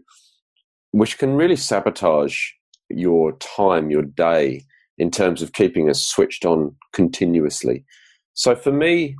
[0.90, 2.38] which can really sabotage
[2.90, 4.64] your time, your day,
[4.98, 7.84] in terms of keeping us switched on continuously.
[8.34, 9.16] So for me,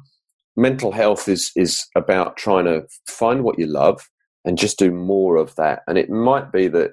[0.57, 4.01] mental health is is about trying to find what you love
[4.45, 5.81] and just do more of that.
[5.87, 6.93] And it might be that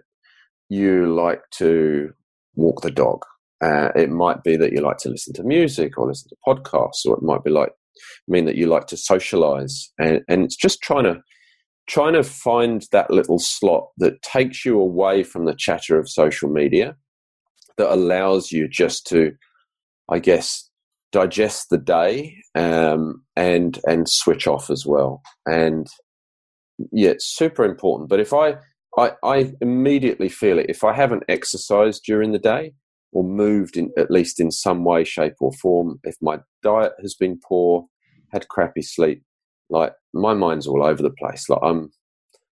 [0.70, 2.12] you like to
[2.56, 3.24] walk the dog.
[3.64, 7.06] Uh, it might be that you like to listen to music or listen to podcasts,
[7.06, 7.72] or it might be like
[8.28, 9.92] mean that you like to socialize.
[9.98, 11.22] And, and it's just trying to
[11.88, 16.50] trying to find that little slot that takes you away from the chatter of social
[16.50, 16.96] media,
[17.78, 19.34] that allows you just to,
[20.10, 20.70] I guess,
[21.12, 25.22] digest the day um, and and switch off as well.
[25.46, 25.88] And
[26.92, 28.10] yeah, it's super important.
[28.10, 28.56] But if I,
[28.98, 32.74] I I immediately feel it if I haven't exercised during the day
[33.12, 37.16] or moved in at least in some way, shape, or form, if my diet has
[37.16, 37.86] been poor,
[38.34, 39.24] had crappy sleep,
[39.70, 41.50] like my mind's all over the place.
[41.50, 41.92] Like I'm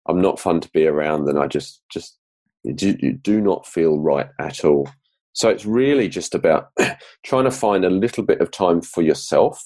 [0.06, 2.18] I'm not fun to be around, and I just just
[2.62, 4.88] you do, you do not feel right at all.
[5.32, 6.70] So it's really just about
[7.24, 9.62] trying to find a little bit of time for yourself.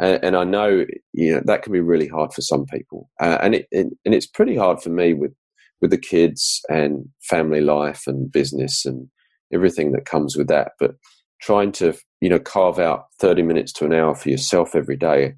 [0.00, 3.38] And, and I know you know that can be really hard for some people, uh,
[3.40, 5.32] and it, it and it's pretty hard for me with
[5.80, 9.08] with the kids and family life and business and
[9.52, 10.72] everything that comes with that.
[10.78, 10.96] But
[11.40, 15.34] trying to you know carve out thirty minutes to an hour for yourself every day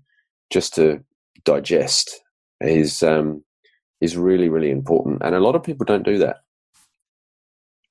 [0.50, 1.04] just to
[1.44, 2.20] digest
[2.60, 3.44] is um,
[4.00, 6.38] is really really important, and a lot of people don't do that.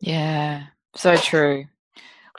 [0.01, 1.65] Yeah, so true.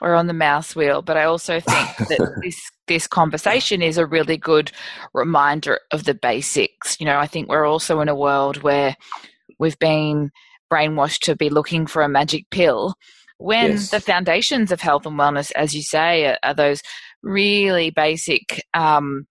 [0.01, 4.07] We're on the mouse wheel, but I also think that this this conversation is a
[4.07, 4.73] really good
[5.13, 6.99] reminder of the basics.
[6.99, 8.97] You know, I think we're also in a world where
[9.59, 10.31] we've been
[10.73, 12.95] brainwashed to be looking for a magic pill
[13.39, 13.91] when Yes.
[13.91, 16.83] the foundations of health and wellness, as you say, are, are those
[17.23, 19.27] really basic um,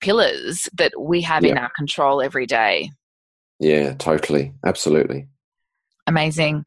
[0.00, 2.90] pillars that we have in our control every day.
[3.58, 5.28] Yeah, totally, absolutely.
[6.06, 6.64] Amazing.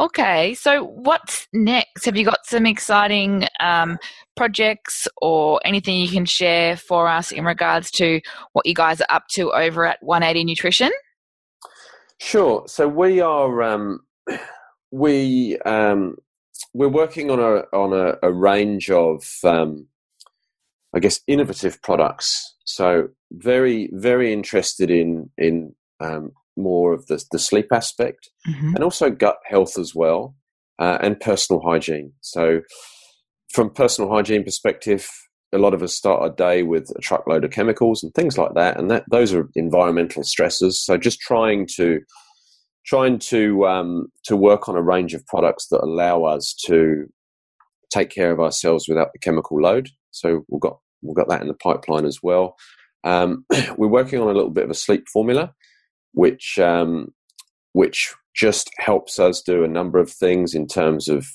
[0.00, 2.06] Okay, so what's next?
[2.06, 3.98] Have you got some exciting um,
[4.34, 8.22] projects or anything you can share for us in regards to
[8.54, 10.90] what you guys are up to over at 180 Nutrition?
[12.18, 12.64] Sure.
[12.66, 14.00] So we are um,
[14.90, 16.16] we um,
[16.72, 19.86] we're working on a on a, a range of um,
[20.94, 22.56] I guess innovative products.
[22.64, 26.32] So very very interested in in um,
[26.62, 28.74] more of the the sleep aspect Mm-hmm.
[28.74, 30.34] and also gut health as well
[30.78, 32.12] uh, and personal hygiene.
[32.22, 32.62] So
[33.52, 35.06] from personal hygiene perspective,
[35.52, 38.54] a lot of us start our day with a truckload of chemicals and things like
[38.54, 40.82] that, and that those are environmental stresses.
[40.82, 42.00] So just trying to
[42.86, 47.04] trying to um, to work on a range of products that allow us to
[47.92, 49.90] take care of ourselves without the chemical load.
[50.12, 52.56] So we've got we've got that in the pipeline as well.
[53.04, 53.44] Um,
[53.76, 55.52] we're working on a little bit of a sleep formula,
[56.12, 57.12] which um,
[57.72, 61.26] which just helps us do a number of things in terms of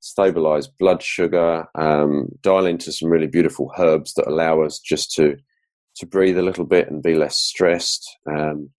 [0.00, 5.36] stabilize blood sugar, um, dial into some really beautiful herbs that allow us just to
[5.96, 8.08] to breathe a little bit and be less stressed.
[8.30, 8.70] Um,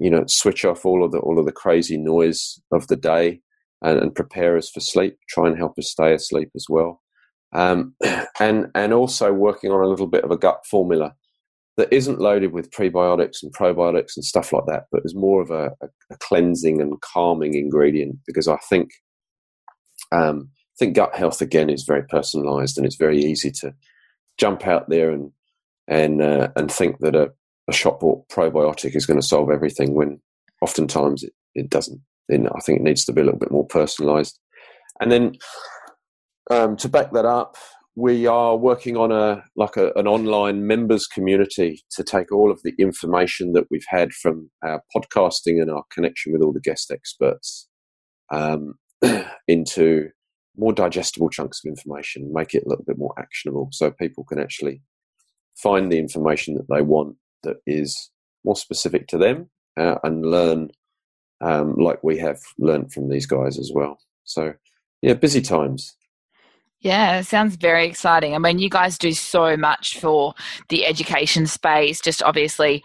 [0.00, 3.40] you know, switch off all of the all of the crazy noise of the day
[3.82, 5.16] and, and prepare us for sleep.
[5.28, 7.02] Try and help us stay asleep as well.
[7.52, 7.94] Um,
[8.40, 11.14] and and also working on a little bit of a gut formula
[11.78, 15.50] that isn't loaded with prebiotics and probiotics and stuff like that, but is more of
[15.50, 18.90] a, a, a cleansing and calming ingredient because I think
[20.10, 23.72] um, I think gut health again is very personalised and it's very easy to
[24.38, 25.30] jump out there and
[25.86, 27.30] and uh, and think that a,
[27.68, 30.20] a shop bought probiotic is going to solve everything when
[30.60, 32.00] oftentimes it, it doesn't.
[32.28, 34.34] Then I think it needs to be a little bit more personalised.
[35.00, 35.36] And then
[36.50, 37.56] um, to back that up,
[37.98, 42.62] we are working on a like a, an online members community to take all of
[42.62, 46.92] the information that we've had from our podcasting and our connection with all the guest
[46.92, 47.68] experts
[48.30, 48.74] um,
[49.48, 50.10] into
[50.56, 54.38] more digestible chunks of information, make it a little bit more actionable, so people can
[54.38, 54.80] actually
[55.56, 58.10] find the information that they want that is
[58.44, 60.70] more specific to them uh, and learn
[61.40, 63.98] um, like we have learned from these guys as well.
[64.22, 64.54] So
[65.02, 65.96] yeah, busy times.
[66.80, 68.34] Yeah, it sounds very exciting.
[68.34, 70.34] I mean, you guys do so much for
[70.68, 72.84] the education space, just obviously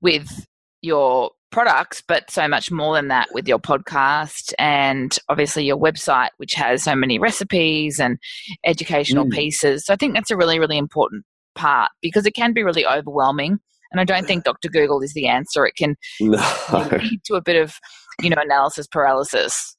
[0.00, 0.46] with
[0.82, 6.28] your products, but so much more than that with your podcast and obviously your website,
[6.36, 8.18] which has so many recipes and
[8.66, 9.32] educational Mm.
[9.32, 9.86] pieces.
[9.86, 11.24] So I think that's a really, really important
[11.54, 13.58] part because it can be really overwhelming.
[13.90, 14.68] And I don't think Dr.
[14.68, 15.64] Google is the answer.
[15.64, 16.36] It can No.
[16.72, 17.74] lead to a bit of,
[18.20, 19.74] you know, analysis paralysis.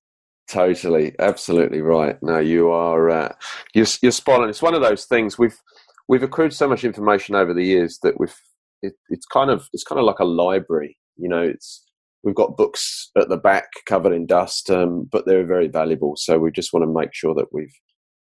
[0.49, 2.17] Totally, absolutely right.
[2.23, 3.35] No, you are uh,
[3.75, 4.49] you're you're spot on.
[4.49, 5.59] It's one of those things we've
[6.07, 8.35] we've accrued so much information over the years that we've
[8.81, 10.97] it, it's kind of it's kind of like a library.
[11.17, 11.85] You know, it's
[12.23, 16.13] we've got books at the back covered in dust, um, but they're very valuable.
[16.17, 17.75] So we just want to make sure that we've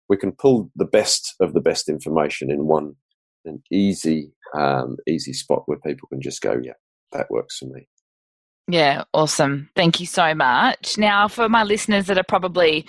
[0.07, 2.93] we can pull the best of the best information in one
[3.45, 6.73] an easy um, easy spot where people can just go, yeah,
[7.11, 7.87] that works for me.
[8.71, 9.67] Yeah, awesome.
[9.75, 10.95] Thank you so much.
[10.95, 12.85] Now, for my listeners that are probably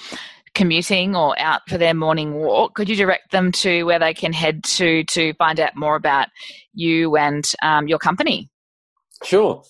[0.54, 4.34] commuting or out for their morning walk, could you direct them to where they can
[4.34, 6.28] head to to find out more about
[6.74, 8.50] you and um, your company?
[9.24, 9.62] Sure.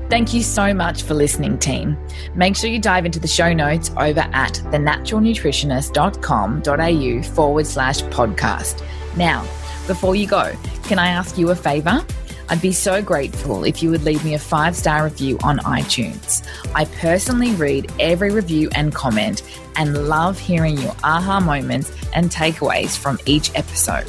[0.08, 1.98] Thank you so much for listening, team.
[2.36, 8.86] Make sure you dive into the show notes over at thenaturalnutritionist.com.au forward slash podcast.
[9.16, 9.42] Now,
[9.88, 10.52] before you go,
[10.84, 12.06] can I ask you a favor?
[12.48, 16.46] I'd be so grateful if you would leave me a five star review on iTunes.
[16.74, 19.42] I personally read every review and comment
[19.76, 24.06] and love hearing your aha moments and takeaways from each episode.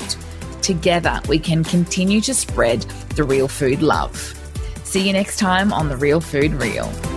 [0.61, 2.81] Together, we can continue to spread
[3.15, 4.33] the real food love.
[4.83, 7.16] See you next time on The Real Food Reel.